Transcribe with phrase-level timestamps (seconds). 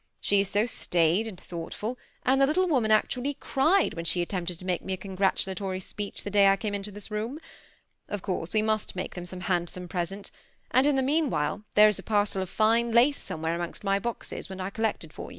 [0.19, 1.95] She is so staid and thoughtful,
[2.25, 5.79] and the little woman actually cried when she attempted to make me a con gratulatory
[5.79, 7.37] speech the day I came into this room.
[8.09, 10.31] Of course we must make them some handsome present;
[10.71, 14.49] and in the meanwhile, there is a parcel of fine lace somewhere amongst my boxes,
[14.49, 15.29] which I collected for